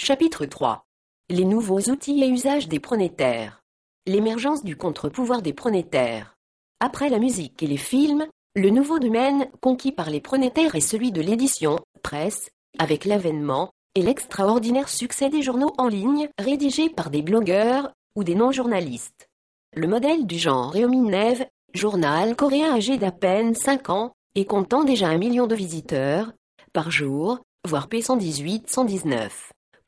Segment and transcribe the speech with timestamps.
[0.00, 0.84] Chapitre 3.
[1.28, 3.64] Les nouveaux outils et usages des pronétaires.
[4.06, 6.36] L'émergence du contre-pouvoir des pronétaires.
[6.78, 8.24] Après la musique et les films,
[8.54, 12.48] le nouveau domaine conquis par les pronétaires est celui de l'édition, presse,
[12.78, 18.36] avec l'avènement et l'extraordinaire succès des journaux en ligne rédigés par des blogueurs ou des
[18.36, 19.26] non-journalistes.
[19.74, 21.44] Le modèle du genre Nev,
[21.74, 26.32] journal coréen âgé d'à peine 5 ans et comptant déjà un million de visiteurs
[26.72, 29.30] par jour, voire P118-119.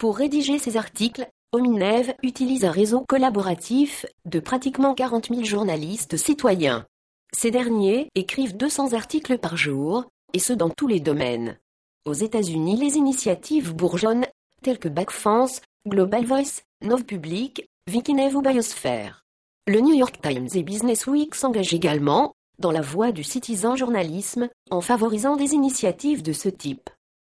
[0.00, 6.86] Pour rédiger ses articles, Ominev utilise un réseau collaboratif de pratiquement 40 000 journalistes citoyens.
[7.36, 11.58] Ces derniers écrivent 200 articles par jour, et ce dans tous les domaines.
[12.06, 14.24] Aux États-Unis, les initiatives bourgeonnent,
[14.62, 19.26] telles que Backfence, Global Voice, Nov Public, Wikinev ou Biosphere.
[19.66, 24.48] Le New York Times et Business Week s'engagent également dans la voie du citizen journalisme
[24.70, 26.88] en favorisant des initiatives de ce type.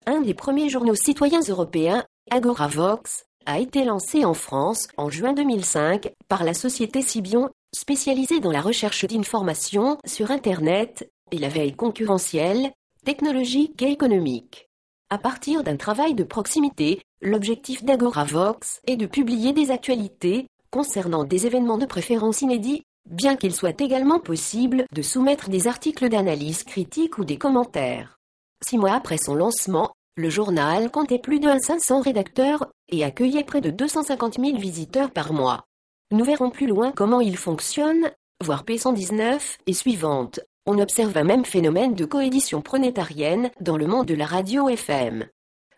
[0.08, 6.12] Un des premiers journaux citoyens européens AgoraVox, a été lancé en France en juin 2005
[6.28, 12.72] par la société Sibion, spécialisée dans la recherche d'informations sur Internet et la veille concurrentielle,
[13.06, 14.68] technologique et économique.
[15.10, 21.46] À partir d'un travail de proximité, l'objectif d'AgoraVox est de publier des actualités concernant des
[21.46, 27.20] événements de préférence inédits, bien qu'il soit également possible de soumettre des articles d'analyse critique
[27.20, 28.18] ou des commentaires.
[28.66, 33.60] Six mois après son lancement, le journal comptait plus de 500 rédacteurs et accueillait près
[33.60, 35.66] de 250 000 visiteurs par mois.
[36.12, 40.40] Nous verrons plus loin comment il fonctionne, voire P119 et suivante.
[40.66, 45.28] On observe un même phénomène de coédition pronétarienne dans le monde de la radio FM.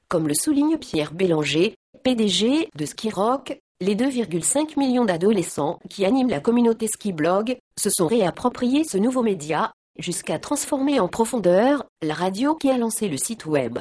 [0.07, 6.29] Comme le souligne Pierre Bélanger, PDG de Ski Rock, les 2,5 millions d'adolescents qui animent
[6.29, 12.13] la communauté Ski Blog se sont réappropriés ce nouveau média, jusqu'à transformer en profondeur la
[12.13, 13.79] radio qui a lancé le site web.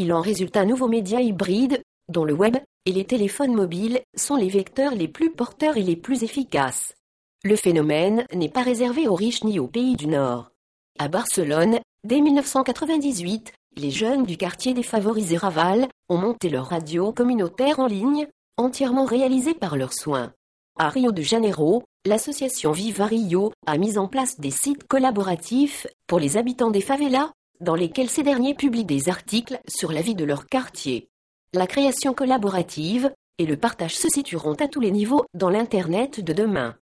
[0.00, 4.36] Il en résulte un nouveau média hybride, dont le web et les téléphones mobiles sont
[4.36, 6.94] les vecteurs les plus porteurs et les plus efficaces.
[7.42, 10.52] Le phénomène n'est pas réservé aux riches ni aux pays du Nord.
[11.00, 17.80] À Barcelone, dès 1998, les jeunes du quartier défavorisé Raval ont monté leur radio communautaire
[17.80, 20.32] en ligne, entièrement réalisée par leurs soins.
[20.78, 26.20] À Rio de Janeiro, l'association Viva Rio a mis en place des sites collaboratifs pour
[26.20, 30.24] les habitants des favelas dans lesquels ces derniers publient des articles sur la vie de
[30.24, 31.08] leur quartier.
[31.52, 36.32] La création collaborative et le partage se situeront à tous les niveaux dans l'Internet de
[36.32, 36.76] demain.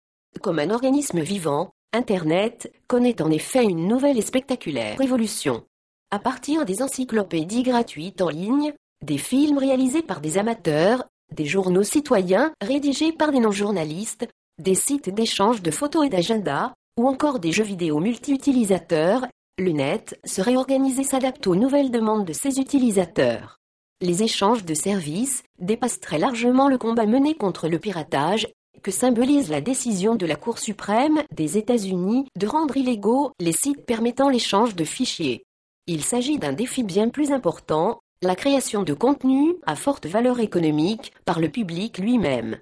[0.41, 5.65] Comme un organisme vivant, Internet connaît en effet une nouvelle et spectaculaire évolution.
[6.11, 8.73] À partir des encyclopédies gratuites en ligne,
[9.03, 14.29] des films réalisés par des amateurs, des journaux citoyens rédigés par des non-journalistes,
[14.59, 19.27] des sites d'échange de photos et d'agendas, ou encore des jeux vidéo multi-utilisateurs
[19.63, 23.59] le net se réorganise et s'adapte aux nouvelles demandes de ses utilisateurs.
[24.01, 28.49] Les échanges de services dépassent très largement le combat mené contre le piratage
[28.83, 33.87] que symbolise la décision de la Cour suprême des États-Unis de rendre illégaux les sites
[33.87, 35.45] permettant l'échange de fichiers.
[35.87, 41.13] Il s'agit d'un défi bien plus important, la création de contenus à forte valeur économique
[41.25, 42.59] par le public lui-même,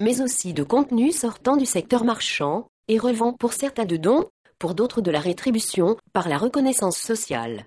[0.00, 4.24] mais aussi de contenus sortant du secteur marchand et relevant pour certains de dons
[4.72, 7.66] d'autres de la rétribution par la reconnaissance sociale.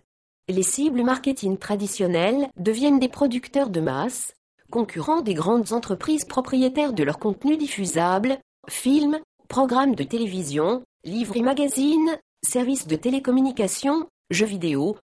[0.49, 4.33] Les cibles marketing traditionnelles deviennent des producteurs de masse,
[4.71, 9.19] concurrents des grandes entreprises propriétaires de leurs contenus diffusables, films,
[9.49, 14.97] programmes de télévision, livres et magazines, services de télécommunication, jeux vidéo.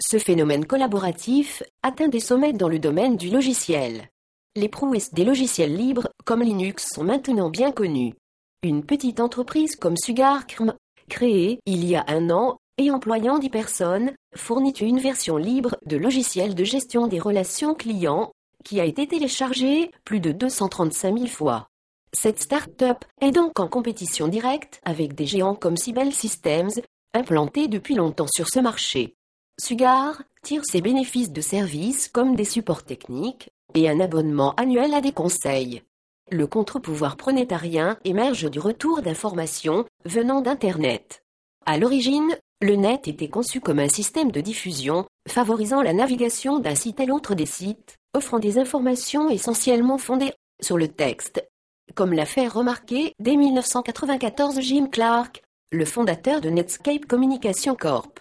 [0.00, 4.08] Ce phénomène collaboratif atteint des sommets dans le domaine du logiciel.
[4.56, 8.14] Les prouesses des logiciels libres comme Linux sont maintenant bien connues.
[8.62, 10.74] Une petite entreprise comme Sugarcrm
[11.10, 15.98] créé il y a un an et employant 10 personnes, fournit une version libre de
[15.98, 18.32] logiciel de gestion des relations clients
[18.64, 21.68] qui a été téléchargée plus de 235 000 fois.
[22.12, 26.70] Cette start-up est donc en compétition directe avec des géants comme Sibel Systems,
[27.12, 29.14] implantés depuis longtemps sur ce marché.
[29.60, 35.02] Sugar tire ses bénéfices de services comme des supports techniques et un abonnement annuel à
[35.02, 35.82] des conseils
[36.30, 41.22] le contre-pouvoir pronétarien émerge du retour d'informations venant d'Internet.
[41.66, 46.74] À l'origine, le net était conçu comme un système de diffusion, favorisant la navigation d'un
[46.74, 51.46] site à l'autre des sites, offrant des informations essentiellement fondées sur le texte.
[51.94, 55.42] Comme l'a fait remarquer dès 1994 Jim Clark,
[55.72, 58.20] le fondateur de Netscape Communication Corp.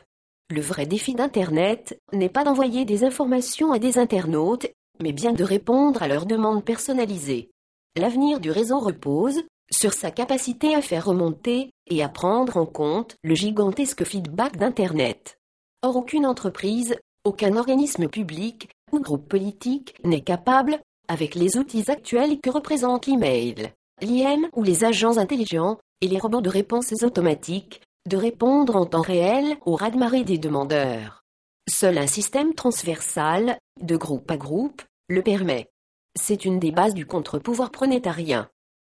[0.50, 4.68] Le vrai défi d'Internet n'est pas d'envoyer des informations à des internautes,
[5.02, 7.52] mais bien de répondre à leurs demandes personnalisées.
[8.00, 13.18] L'avenir du réseau repose sur sa capacité à faire remonter et à prendre en compte
[13.26, 15.38] le gigantesque feedback d'Internet.
[15.82, 20.80] Or aucune entreprise, aucun organisme public ou groupe politique n'est capable,
[21.10, 26.40] avec les outils actuels que représentent l'email, l'IM ou les agents intelligents, et les robots
[26.40, 31.26] de réponses automatiques, de répondre en temps réel au raz-de-marée des demandeurs.
[31.70, 35.68] Seul un système transversal, de groupe à groupe, le permet.
[36.16, 38.50] C'est une des bases du contre-pouvoir pronétarien.